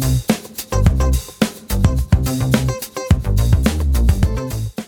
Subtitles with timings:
[0.00, 0.31] Thank you.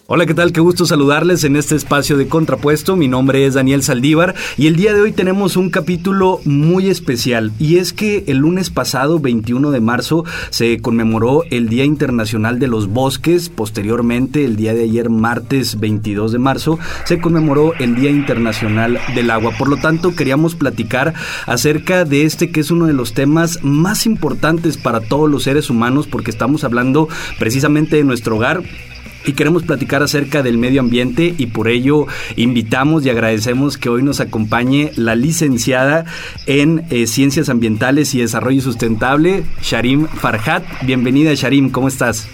[0.06, 0.52] Hola, ¿qué tal?
[0.52, 2.94] Qué gusto saludarles en este espacio de Contrapuesto.
[2.94, 7.52] Mi nombre es Daniel Saldívar y el día de hoy tenemos un capítulo muy especial
[7.58, 12.68] y es que el lunes pasado, 21 de marzo, se conmemoró el Día Internacional de
[12.68, 13.48] los Bosques.
[13.48, 19.30] Posteriormente, el día de ayer, martes 22 de marzo, se conmemoró el Día Internacional del
[19.30, 19.52] Agua.
[19.58, 21.14] Por lo tanto, queríamos platicar
[21.46, 25.70] acerca de este que es uno de los temas más importantes para todos los seres
[25.70, 28.64] humanos porque estamos hablando precisamente de nuestro hogar
[29.24, 32.06] y queremos platicar acerca del medio ambiente y por ello
[32.36, 36.04] invitamos y agradecemos que hoy nos acompañe la licenciada
[36.46, 40.62] en eh, Ciencias Ambientales y Desarrollo Sustentable, Sharim Farhat.
[40.82, 42.28] Bienvenida Sharim, ¿cómo estás?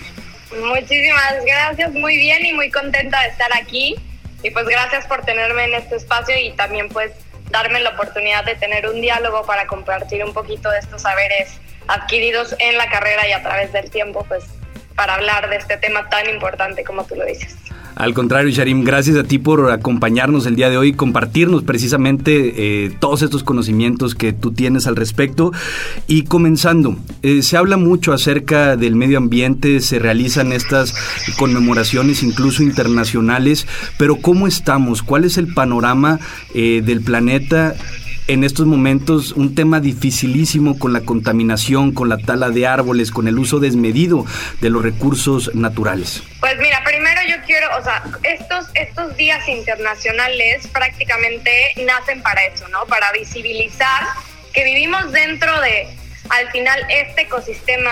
[0.50, 3.94] Muchísimas gracias, muy bien y muy contenta de estar aquí
[4.42, 7.12] y pues gracias por tenerme en este espacio y también pues
[7.50, 12.54] darme la oportunidad de tener un diálogo para compartir un poquito de estos saberes adquiridos
[12.58, 14.44] en la carrera y a través del tiempo pues
[15.00, 17.56] para hablar de este tema tan importante como tú lo dices.
[17.94, 22.90] Al contrario, Sharim, gracias a ti por acompañarnos el día de hoy, compartirnos precisamente eh,
[23.00, 25.52] todos estos conocimientos que tú tienes al respecto.
[26.06, 30.94] Y comenzando, eh, se habla mucho acerca del medio ambiente, se realizan estas
[31.38, 35.02] conmemoraciones incluso internacionales, pero ¿cómo estamos?
[35.02, 36.20] ¿Cuál es el panorama
[36.54, 37.74] eh, del planeta
[38.30, 43.26] en estos momentos un tema dificilísimo con la contaminación, con la tala de árboles, con
[43.26, 44.24] el uso desmedido
[44.60, 46.22] de los recursos naturales?
[46.38, 51.50] Pues mira, primero yo quiero, o sea, estos, estos días internacionales prácticamente
[51.84, 52.86] nacen para eso, ¿no?
[52.86, 54.06] Para visibilizar
[54.52, 55.88] que vivimos dentro de,
[56.28, 57.90] al final, este ecosistema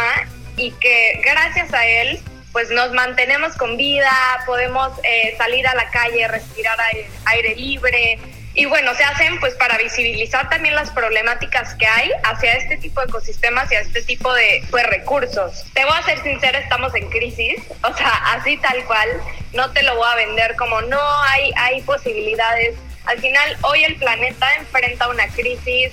[0.56, 2.20] y que gracias a él
[2.52, 4.10] pues nos mantenemos con vida,
[4.46, 8.18] podemos eh, salir a la calle, respirar aire, aire libre,
[8.54, 13.00] y bueno, se hacen pues para visibilizar también las problemáticas que hay hacia este tipo
[13.00, 15.64] de ecosistemas y a este tipo de pues, recursos.
[15.74, 19.08] Te voy a ser sincera, estamos en crisis, o sea, así tal cual,
[19.52, 22.74] no te lo voy a vender como no hay, hay posibilidades.
[23.06, 25.92] Al final, hoy el planeta enfrenta una crisis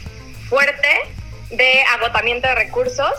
[0.49, 0.89] fuerte
[1.51, 3.13] de agotamiento de recursos,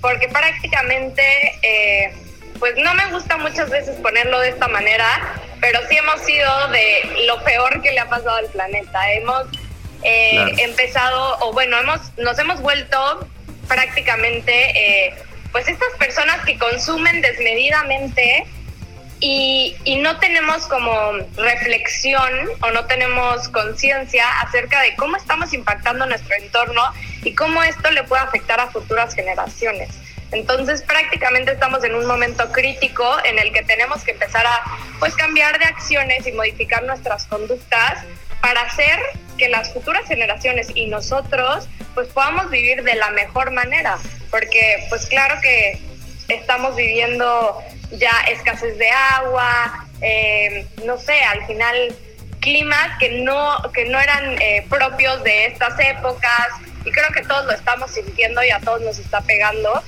[0.00, 1.22] porque prácticamente,
[1.62, 2.12] eh,
[2.58, 7.26] pues no me gusta muchas veces ponerlo de esta manera, pero sí hemos sido de
[7.26, 9.12] lo peor que le ha pasado al planeta.
[9.12, 9.46] Hemos
[10.02, 13.28] eh, empezado, o bueno, hemos, nos hemos vuelto
[13.66, 15.14] prácticamente, eh,
[15.52, 18.46] pues estas personas que consumen desmedidamente
[19.20, 22.30] y, y no tenemos como reflexión
[22.62, 26.82] o no tenemos conciencia acerca de cómo estamos impactando nuestro entorno
[27.24, 29.90] y cómo esto le puede afectar a futuras generaciones.
[30.32, 34.60] Entonces prácticamente estamos en un momento crítico en el que tenemos que empezar a
[34.98, 38.04] pues cambiar de acciones y modificar nuestras conductas
[38.40, 38.98] para hacer
[39.36, 43.98] que las futuras generaciones y nosotros pues podamos vivir de la mejor manera,
[44.30, 45.80] porque pues claro que
[46.28, 47.58] estamos viviendo
[47.92, 51.96] ya escasez de agua, eh, no sé, al final
[52.40, 56.48] climas que no, que no eran eh, propios de estas épocas
[56.84, 59.82] y creo que todos lo estamos sintiendo y a todos nos está pegando.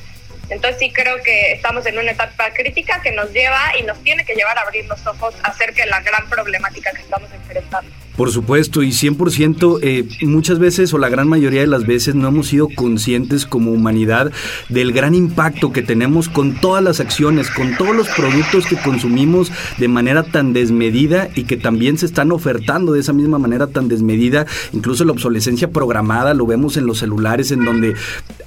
[0.51, 4.25] Entonces sí creo que estamos en una etapa crítica que nos lleva y nos tiene
[4.25, 7.91] que llevar a abrir los ojos acerca de la gran problemática que estamos enfrentando.
[8.21, 12.29] Por supuesto, y 100%, eh, muchas veces o la gran mayoría de las veces no
[12.29, 14.31] hemos sido conscientes como humanidad
[14.69, 19.51] del gran impacto que tenemos con todas las acciones, con todos los productos que consumimos
[19.79, 23.89] de manera tan desmedida y que también se están ofertando de esa misma manera tan
[23.89, 24.45] desmedida.
[24.75, 27.95] Incluso la obsolescencia programada lo vemos en los celulares, en donde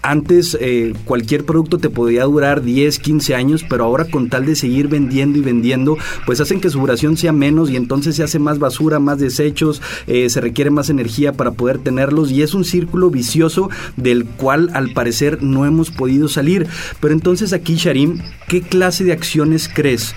[0.04, 4.56] antes eh, cualquier producto te podía durar 10, 15 años, pero ahora con tal de
[4.56, 5.98] seguir vendiendo y vendiendo,
[6.28, 9.63] pues hacen que su duración sea menos y entonces se hace más basura, más desecho
[10.08, 14.70] eh, se requiere más energía para poder tenerlos y es un círculo vicioso del cual
[14.74, 16.68] al parecer no hemos podido salir.
[17.00, 20.16] Pero entonces aquí, Sharim, ¿qué clase de acciones crees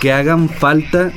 [0.00, 1.12] que hagan falta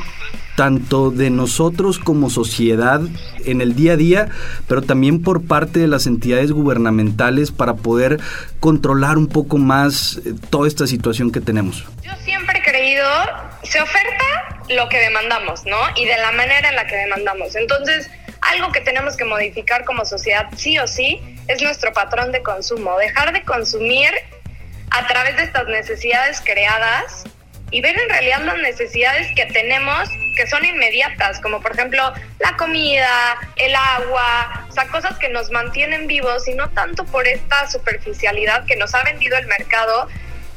[0.55, 3.01] tanto de nosotros como sociedad
[3.45, 4.29] en el día a día,
[4.67, 8.19] pero también por parte de las entidades gubernamentales para poder
[8.59, 11.85] controlar un poco más eh, toda esta situación que tenemos?
[12.03, 13.07] Yo siempre he creído,
[13.63, 14.40] se oferta
[14.71, 15.77] lo que demandamos, ¿no?
[15.95, 17.55] Y de la manera en la que demandamos.
[17.55, 18.09] Entonces,
[18.41, 22.97] algo que tenemos que modificar como sociedad, sí o sí, es nuestro patrón de consumo.
[22.97, 24.11] Dejar de consumir
[24.89, 27.23] a través de estas necesidades creadas
[27.71, 32.55] y ver en realidad las necesidades que tenemos que son inmediatas, como por ejemplo la
[32.57, 37.69] comida, el agua, o sea, cosas que nos mantienen vivos y no tanto por esta
[37.69, 40.07] superficialidad que nos ha vendido el mercado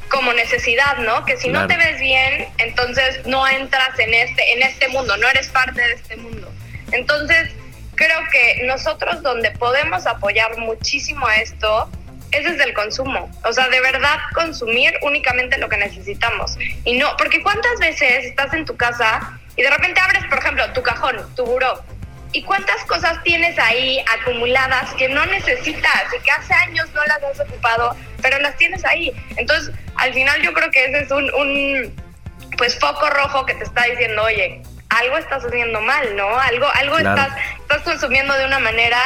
[0.09, 1.25] como necesidad, ¿no?
[1.25, 5.27] Que si no te ves bien, entonces no entras en este, en este mundo, no
[5.29, 6.51] eres parte de este mundo.
[6.91, 7.51] Entonces,
[7.95, 11.89] creo que nosotros donde podemos apoyar muchísimo esto
[12.31, 13.31] ese es el consumo.
[13.43, 16.57] O sea, de verdad consumir únicamente lo que necesitamos.
[16.83, 20.71] Y no, porque cuántas veces estás en tu casa y de repente abres, por ejemplo,
[20.73, 21.81] tu cajón, tu buró,
[22.35, 27.23] y cuántas cosas tienes ahí acumuladas que no necesitas y que hace años no las
[27.23, 29.13] has ocupado, pero las tienes ahí.
[29.37, 31.95] Entonces, al final yo creo que ese es un, un
[32.57, 36.27] pues foco rojo que te está diciendo, oye, algo estás haciendo mal, ¿no?
[36.37, 37.29] Algo, algo estás,
[37.61, 38.99] estás consumiendo de una manera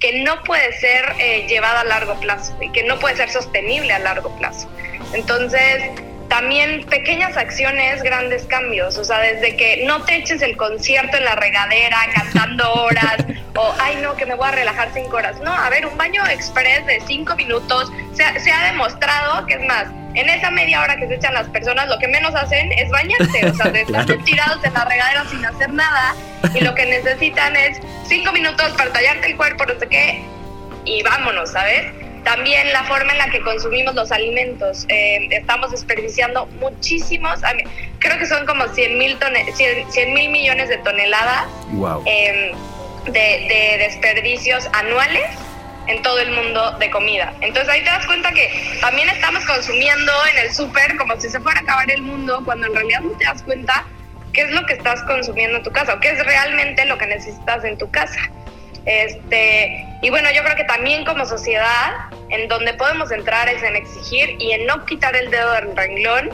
[0.00, 3.92] que no puede ser eh, llevada a largo plazo y que no puede ser sostenible
[3.92, 4.66] a largo plazo.
[5.12, 5.90] Entonces,
[6.32, 8.96] también pequeñas acciones, grandes cambios.
[8.96, 13.18] O sea, desde que no te eches el concierto en la regadera cantando horas
[13.54, 15.38] o, ay, no, que me voy a relajar cinco horas.
[15.40, 19.54] No, a ver, un baño express de cinco minutos se ha, se ha demostrado que
[19.54, 19.88] es más.
[20.14, 23.50] En esa media hora que se echan las personas, lo que menos hacen es bañarse,
[23.50, 26.14] o sea, de estar tirados en la regadera sin hacer nada,
[26.54, 30.22] y lo que necesitan es cinco minutos para tallarte el cuerpo, no sé qué,
[30.84, 32.01] y vámonos, ¿sabes?
[32.24, 34.86] También la forma en la que consumimos los alimentos.
[34.88, 37.40] Eh, estamos desperdiciando muchísimos,
[37.98, 39.18] creo que son como 100 mil,
[39.90, 41.46] 100, mil millones de toneladas
[42.04, 42.52] em,
[43.06, 45.28] de, de desperdicios anuales
[45.86, 47.34] en todo el mundo de comida.
[47.40, 51.40] Entonces ahí te das cuenta que también estamos consumiendo en el súper como si se
[51.40, 53.84] fuera a acabar el mundo, cuando en realidad no te das cuenta
[54.32, 57.06] qué es lo que estás consumiendo en tu casa o qué es realmente lo que
[57.06, 58.30] necesitas en tu casa.
[58.84, 61.92] Este, y bueno, yo creo que también como sociedad,
[62.30, 66.30] en donde podemos entrar es en exigir y en no quitar el dedo del renglón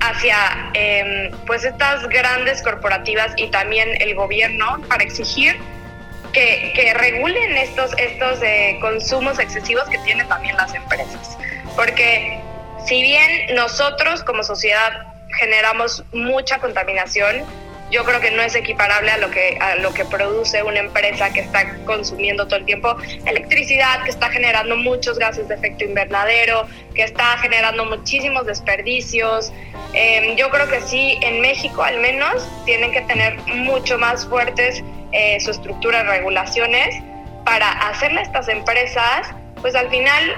[0.00, 5.56] hacia em, pues estas grandes corporativas y también el gobierno para exigir
[6.32, 11.38] que, que regulen estos, estos eh, consumos excesivos que tienen también las empresas.
[11.74, 12.38] Porque
[12.86, 15.06] si bien nosotros como sociedad
[15.38, 17.44] generamos mucha contaminación,
[17.94, 21.32] yo creo que no es equiparable a lo que a lo que produce una empresa
[21.32, 26.66] que está consumiendo todo el tiempo electricidad, que está generando muchos gases de efecto invernadero,
[26.92, 29.52] que está generando muchísimos desperdicios.
[29.92, 34.82] Em, yo creo que sí, en México al menos tienen que tener mucho más fuertes
[35.12, 37.00] eh, su estructura de regulaciones
[37.44, 39.30] para hacerle a estas empresas,
[39.60, 40.34] pues al final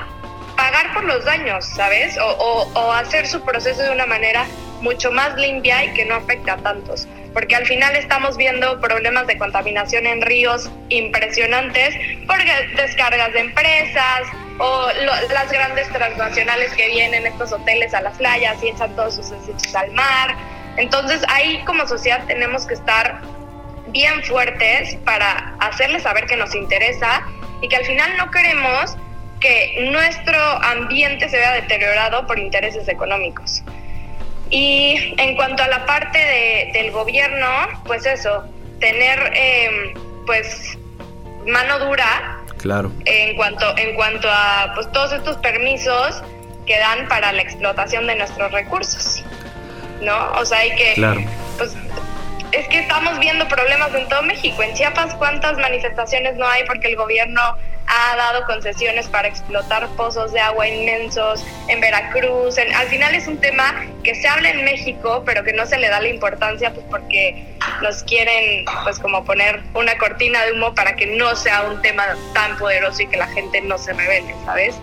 [0.58, 2.18] pagar por los daños, ¿sabes?
[2.18, 4.44] O, o hacer su proceso de una manera
[4.82, 9.26] mucho más limpia y que no afecte a tantos porque al final estamos viendo problemas
[9.26, 11.94] de contaminación en ríos impresionantes
[12.26, 12.38] por
[12.76, 14.22] descargas de empresas
[14.58, 14.88] o
[15.30, 19.74] las grandes transnacionales que vienen estos hoteles a las playas y echan todos sus desechos
[19.74, 20.34] al mar.
[20.78, 23.20] Entonces ahí como sociedad tenemos que estar
[23.88, 27.22] bien fuertes para hacerles saber que nos interesa
[27.60, 28.96] y que al final no queremos
[29.40, 33.62] que nuestro ambiente se vea deteriorado por intereses económicos.
[34.50, 37.48] Y en cuanto a la parte de, del gobierno,
[37.84, 38.44] pues eso,
[38.80, 39.94] tener eh,
[40.24, 40.78] pues
[41.46, 42.38] mano dura.
[42.58, 42.92] Claro.
[43.04, 46.22] En cuanto, en cuanto a pues todos estos permisos
[46.66, 49.24] que dan para la explotación de nuestros recursos.
[50.00, 50.32] ¿No?
[50.32, 51.22] O sea, hay que claro.
[51.56, 51.74] pues
[52.52, 54.62] es que estamos viendo problemas en todo México.
[54.62, 57.40] En Chiapas, ¿cuántas manifestaciones no hay porque el gobierno
[57.86, 62.58] ha dado concesiones para explotar pozos de agua inmensos en Veracruz.
[62.58, 65.88] al final es un tema que se habla en México, pero que no se le
[65.88, 70.96] da la importancia pues porque nos quieren pues como poner una cortina de humo para
[70.96, 72.04] que no sea un tema
[72.34, 74.76] tan poderoso y que la gente no se revele, ¿sabes?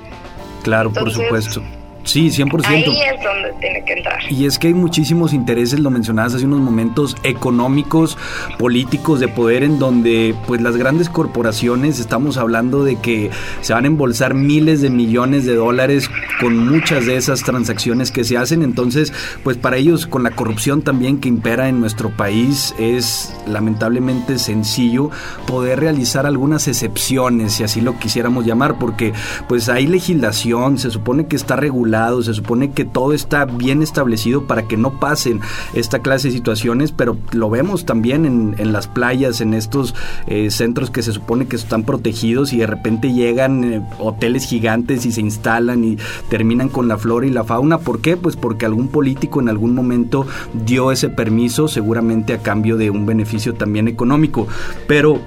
[0.64, 1.62] Claro, por supuesto.
[2.04, 2.66] Sí, 100%.
[2.66, 4.20] Ahí es donde tiene que entrar.
[4.30, 8.18] Y es que hay muchísimos intereses, lo mencionabas hace unos momentos, económicos,
[8.60, 13.32] políticos, de poder, en donde pues las grandes corporaciones, estamos hablando de que
[13.62, 16.10] se van a embolsar miles de millones de dólares
[16.42, 18.64] con muchas de esas transacciones que se hacen.
[18.64, 24.40] Entonces, pues para ellos, con la corrupción también que impera en nuestro país, es lamentablemente
[24.40, 25.10] sencillo
[25.48, 29.14] poder realizar algunas excepciones, si así lo quisiéramos llamar, porque
[29.48, 34.48] pues hay legislación, se supone que está regulada se supone que todo está bien establecido
[34.48, 35.42] para que no pasen
[35.74, 39.94] esta clase de situaciones, pero lo vemos también en, las playas, en estos
[40.28, 45.06] eh, centros que se supone que están protegidos y de repente llegan eh, hoteles gigantes
[45.06, 45.98] y se instalan y
[46.30, 47.78] terminan con la flora y la fauna.
[47.78, 48.18] ¿Por qué?
[48.18, 50.26] Pues porque algún político en algún momento
[50.66, 54.48] dio ese permiso, seguramente a cambio de un beneficio también económico.
[54.88, 55.20] Pero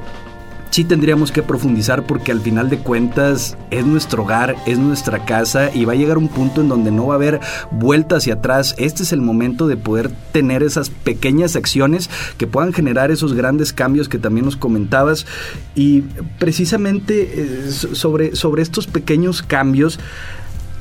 [0.70, 5.70] sí tendríamos que profundizar porque al final de cuentas es nuestro hogar, es nuestra casa
[5.75, 8.75] y va a llegar un punto en donde no va a haber vuelta hacia atrás.
[8.78, 13.73] Este es el momento de poder tener esas pequeñas acciones que puedan generar esos grandes
[13.73, 15.26] cambios que también nos comentabas
[15.75, 16.02] y
[16.38, 19.99] precisamente eh, sobre, sobre estos pequeños cambios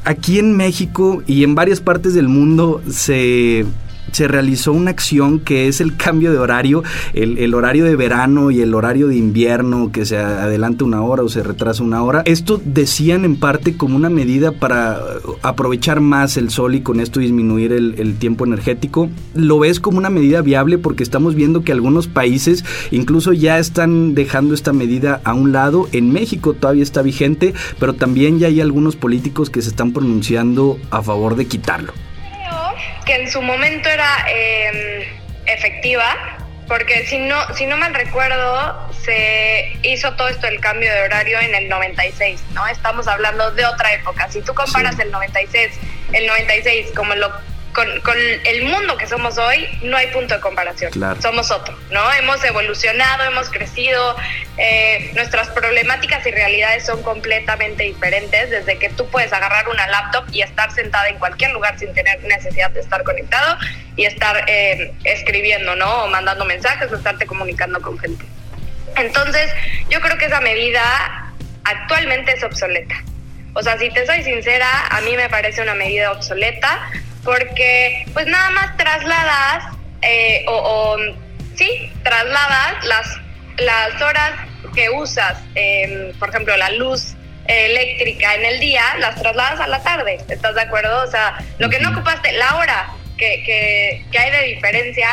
[0.05, 3.65] aquí en México y en varias partes del mundo se
[4.15, 8.61] se realizó una acción que es el cambio de horario, el, horario de verano y
[8.61, 12.21] el horario de invierno, que se adelanta una hora o se retrasa una hora.
[12.25, 15.01] Esto decían en parte como una medida para
[15.41, 19.09] aprovechar más el sol y con esto disminuir el, el tiempo energético.
[19.33, 20.77] ¿Lo ves como una medida viable?
[20.77, 25.89] Porque estamos viendo que algunos países incluso ya están dejando esta medida a un lado.
[25.91, 30.79] En México todavía está vigente, pero también ya hay algunos políticos que se están pronunciando
[30.89, 31.91] a favor de quitarlo.
[33.05, 35.03] Que en su momento era em,
[35.45, 36.37] efectiva,
[36.67, 41.39] porque si no, si no mal recuerdo, se hizo todo esto el cambio de horario
[41.39, 42.65] en el 96, ¿no?
[42.67, 44.29] Estamos hablando de otra época.
[44.31, 45.71] Si tú comparas el 96,
[46.13, 47.31] el 96 como lo
[47.75, 50.91] con, el mundo que somos hoy, no hay punto de comparación.
[51.21, 52.13] Somos otro, ¿no?
[52.13, 54.15] Hemos evolucionado, hemos crecido,
[54.57, 60.25] eh, nuestras problemáticas y realidades son completamente diferentes, desde que tú puedes agarrar una laptop
[60.31, 63.57] y estar sentada en cualquier lugar sin tener necesidad de estar conectado
[63.97, 66.05] y estar eh, escribiendo, ¿no?
[66.05, 68.25] O mandando mensajes o estarte comunicando con gente.
[68.95, 69.51] Entonces,
[69.89, 70.81] yo creo que esa medida
[71.65, 72.95] actualmente es obsoleta.
[73.53, 76.89] O sea, si te soy sincera, a mí me parece una medida obsoleta
[77.25, 79.65] porque pues nada más trasladas
[80.01, 80.95] eh, o,
[81.55, 83.17] sí, trasladas las,
[83.57, 84.33] las horas
[84.73, 87.15] que usas, em, por ejemplo, la luz
[87.47, 91.03] eléctrica en el día, las trasladas a la tarde, ¿estás de acuerdo?
[91.03, 95.09] O sea, lo que no ocupaste, la hora que, que, que hay de diferencia,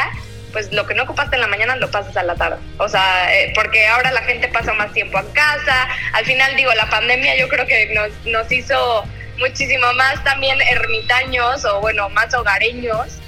[0.53, 2.59] pues lo que no ocupaste en la mañana lo pasas a la tarde.
[2.79, 5.89] O sea, eh, porque ahora la gente pasa más tiempo en casa.
[6.13, 9.05] Al final, digo, la pandemia yo creo que nos, nos hizo
[9.43, 13.19] muchísimo más también ermitaños o bueno, más hogareños.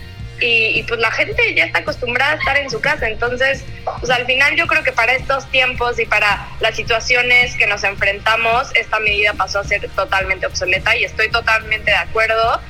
[0.40, 3.08] Y, pues la gente ya está acostumbrada a estar en su casa.
[3.08, 3.64] Entonces,
[4.00, 7.82] pues al final yo creo que para estos tiempos y para las situaciones que nos
[7.84, 12.60] enfrentamos, esta medida pasó a ser totalmente obsoleta y estoy totalmente de acuerdo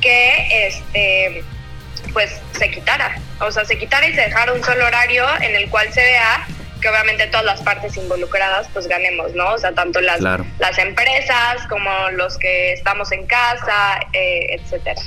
[0.00, 1.44] que este
[2.12, 3.20] pues se quitara.
[3.40, 6.46] O sea, se quitara y se dejara un solo horario en el cual se vea
[6.80, 9.54] que obviamente todas las partes involucradas pues ganemos, ¿no?
[9.54, 15.00] O sea, tanto las, las empresas como los que estamos en casa, eh, etcétera.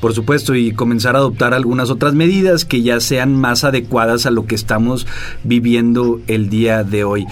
[0.00, 4.30] Por supuesto, y comenzar a adoptar algunas otras medidas que ya sean más adecuadas a
[4.30, 5.06] lo que estamos
[5.42, 7.26] viviendo el día de hoy.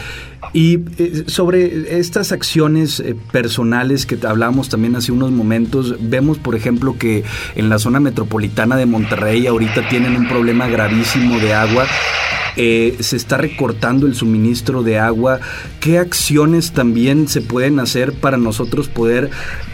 [0.53, 6.57] Y eh, sobre estas acciones eh, personales que hablamos también hace unos momentos, vemos por
[6.57, 7.25] ejemplo que
[7.55, 11.87] en la zona metropolitana de Monterrey ahorita tienen un problema gravísimo de agua
[12.57, 15.41] eh, se está recortando el suministro de agua.
[15.81, 19.31] ¿Qué acciones también se pueden hacer para nosotros poder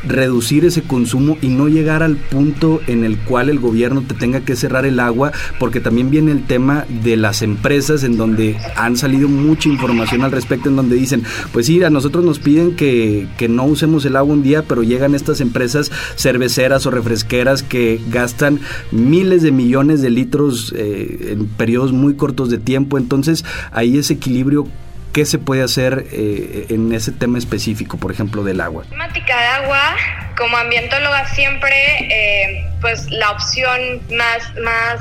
[0.06, 4.40] reducir ese consumo y no llegar al punto en el cual el gobierno te tenga
[4.40, 5.32] que cerrar el agua?
[5.58, 10.32] Porque también viene el tema de las empresas en donde han salido mucha información al
[10.32, 14.34] respecto, en donde dicen, pues sí, a nosotros nos piden que, no usemos el agua
[14.34, 18.60] un día, pero llegan estas empresas cerveceras o refresqueras que gastan
[18.92, 22.98] miles de millones de litros eh, en periodos muy cortos de tiempo tiempo.
[22.98, 24.66] Entonces, ahí ese equilibrio
[25.12, 28.84] ¿Qué se puede hacer eh, en ese tema específico, por ejemplo, del agua?
[28.90, 29.96] Temática de agua,
[30.36, 31.74] como ambientóloga siempre,
[32.10, 35.00] eh, pues la opción más, más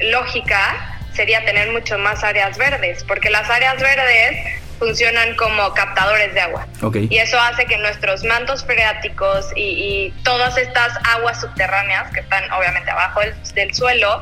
[0.00, 6.40] lógica sería tener mucho más áreas verdes, porque las áreas verdes funcionan como captadores de
[6.40, 6.66] agua.
[7.08, 12.90] Y eso hace que nuestros mantos freáticos y, todas estas aguas subterráneas que están obviamente
[12.90, 13.20] abajo
[13.54, 14.20] del suelo,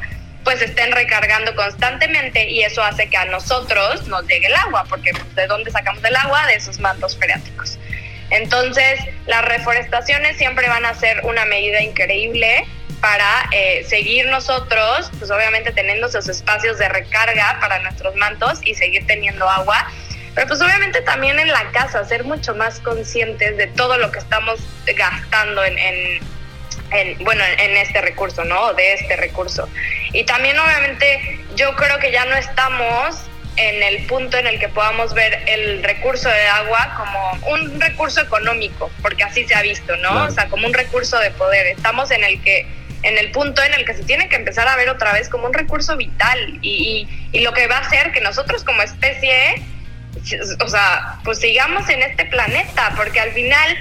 [0.50, 5.12] pues estén recargando constantemente y eso hace que a nosotros nos llegue el agua, porque
[5.12, 6.45] pues, ¿de dónde sacamos el agua?
[6.49, 7.78] De esos mantos freáticos.
[8.30, 12.66] Entonces, las reforestaciones siempre van a ser una medida increíble
[13.00, 18.75] para eh, seguir nosotros, pues obviamente teniendo esos espacios de recarga para nuestros mantos y
[18.75, 19.87] seguir teniendo agua.
[20.35, 24.19] Pero pues obviamente también en la casa, ser mucho más conscientes de todo lo que
[24.19, 24.59] estamos
[24.97, 26.19] gastando en en,
[27.20, 28.75] bueno, en este recurso, ¿no?
[28.75, 29.68] De este recurso.
[30.12, 33.16] Y también obviamente yo creo que ya no estamos
[33.56, 38.20] en el punto en el que podamos ver el recurso de agua como un recurso
[38.20, 40.25] económico, porque así se ha visto, ¿no?
[40.25, 41.66] O sea, como un recurso de poder.
[41.66, 42.66] Estamos en el que
[43.02, 45.47] en el punto en el que se tiene que empezar a ver otra vez como
[45.47, 49.62] un recurso vital y, y, y lo que va a hacer que nosotros como especie,
[50.61, 53.76] o sea, pues sigamos en este planeta, porque al final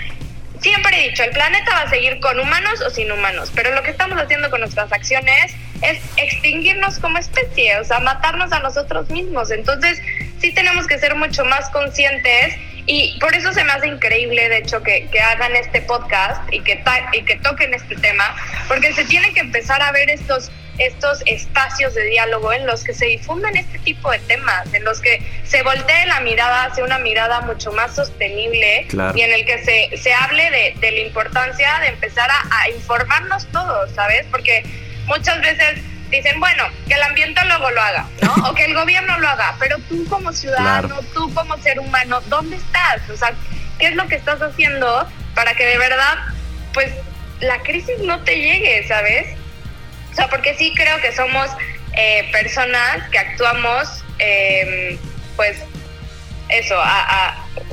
[0.59, 3.83] siempre he dicho, el planeta va a seguir con humanos o sin humanos, pero lo
[3.83, 9.09] que estamos haciendo con nuestras acciones es extinguirnos como especie, o sea, matarnos a nosotros
[9.09, 9.51] mismos.
[9.51, 9.99] Entonces,
[10.39, 14.57] sí tenemos que ser mucho más conscientes y por eso se me hace increíble, de
[14.57, 18.35] hecho, que, que hagan este podcast y que, y que toquen este tema,
[18.67, 22.93] porque se tienen que empezar a ver estos estos espacios de diálogo en los que
[22.93, 26.99] se difundan este tipo de temas, en los que se voltee la mirada hacia una
[26.99, 31.79] mirada mucho más sostenible y en el que se, se hable de, de la importancia
[31.81, 34.25] de empezar a, a informarnos todos, ¿sabes?
[34.31, 34.63] Porque
[35.05, 38.33] muchas veces dicen, bueno, que el ambientólogo lo haga, ¿no?
[38.49, 42.55] O que el gobierno lo haga, pero tú como ciudadano, tú como ser humano, ¿dónde
[42.55, 43.07] estás?
[43.09, 43.33] O sea,
[43.77, 46.17] ¿qué es lo que estás haciendo para que de verdad,
[46.73, 46.91] pues,
[47.39, 49.27] la crisis no te llegue, ¿sabes?
[50.11, 51.49] O sea, porque sí creo que somos
[51.93, 54.97] eh, personas que actuamos, em,
[55.35, 55.57] pues,
[56.49, 56.75] eso,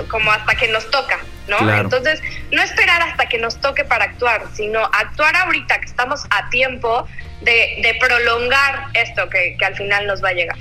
[0.08, 1.58] como hasta que nos toca, ¿no?
[1.74, 2.20] Entonces,
[2.52, 7.08] no esperar hasta que nos toque para actuar, sino actuar ahorita que estamos a tiempo
[7.40, 10.56] de, prolongar esto que, que al final nos va a llegar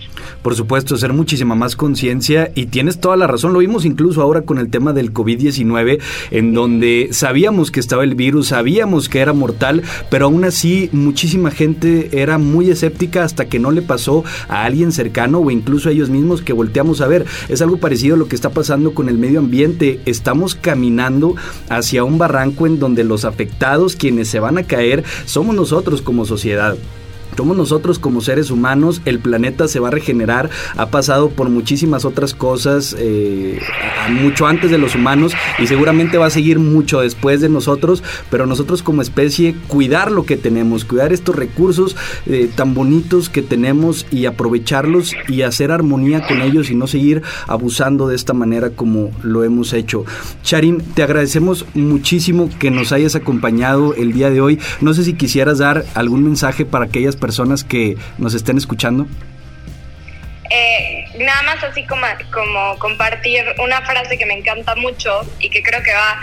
[0.46, 4.44] por supuesto, ser muchísima más conciencia y tienes toda la razón, lo vimos incluso ahora
[4.44, 6.00] con el tema del COVID-19,
[6.30, 11.50] en donde sabíamos que estaba el virus, sabíamos que era mortal, pero aún así muchísima
[11.50, 15.94] gente era muy escéptica hasta que no le pasó a alguien cercano o incluso a
[15.94, 17.26] ellos mismos que volteamos a ver.
[17.50, 20.00] Es algo parecido a lo que está pasando con el medio ambiente.
[20.06, 21.36] Estamos caminando
[21.70, 26.24] hacia un barranco en donde los afectados, quienes se van a caer, somos nosotros como
[26.24, 26.78] sociedad.
[27.36, 32.06] Somos nosotros como seres humanos, el planeta se va a regenerar, ha pasado por muchísimas
[32.06, 33.60] otras cosas eh,
[34.10, 38.46] mucho antes de los humanos y seguramente va a seguir mucho después de nosotros, pero
[38.46, 44.06] nosotros como especie cuidar lo que tenemos, cuidar estos recursos eh, tan bonitos que tenemos
[44.12, 49.12] y aprovecharlos y hacer armonía con ellos y no seguir abusando de esta manera como
[49.24, 50.06] lo hemos hecho.
[50.42, 54.58] Charin, te agradecemos muchísimo que nos hayas acompañado el día de hoy.
[54.80, 59.08] No sé si quisieras dar algún mensaje para aquellas personas personas que nos estén escuchando?
[60.52, 65.64] Eh, nada más así como, como compartir una frase que me encanta mucho y que
[65.64, 66.20] creo que va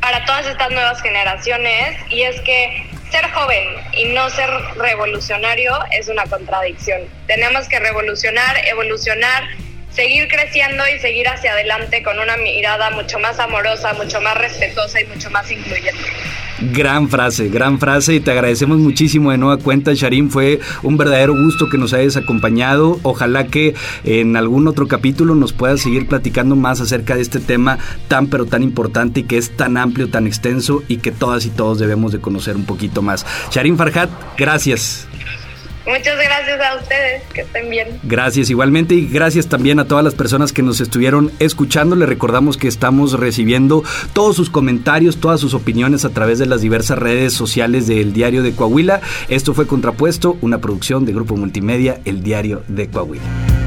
[0.00, 6.08] para todas estas nuevas generaciones y es que ser joven y no ser revolucionario es
[6.08, 7.02] una contradicción.
[7.28, 9.44] Tenemos que revolucionar, evolucionar,
[9.92, 15.00] seguir creciendo y seguir hacia adelante con una mirada mucho más amorosa, mucho más respetuosa
[15.00, 16.10] y mucho más incluyente.
[16.60, 20.28] Gran frase, gran frase y te agradecemos muchísimo de nueva cuenta, Sharim.
[20.28, 23.00] Fue un verdadero gusto que nos hayas acompañado.
[23.02, 23.74] Ojalá que
[24.04, 28.44] en algún otro capítulo nos puedas seguir platicando más acerca de este tema tan pero
[28.44, 32.12] tan importante y que es tan amplio, tan extenso y que todas y todos debemos
[32.12, 33.24] de conocer un poquito más.
[33.50, 35.09] Sharim Farhat, gracias.
[35.86, 37.88] Muchas gracias a ustedes, que estén bien.
[38.02, 41.96] Gracias igualmente y gracias también a todas las personas que nos estuvieron escuchando.
[41.96, 46.60] Le recordamos que estamos recibiendo todos sus comentarios, todas sus opiniones a través de las
[46.60, 49.00] diversas redes sociales del Diario de Coahuila.
[49.28, 53.59] Esto fue Contrapuesto, una producción de Grupo Multimedia, el Diario de Coahuila.